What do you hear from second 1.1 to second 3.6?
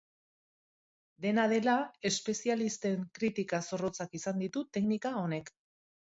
Dena dela, espezialisten kritika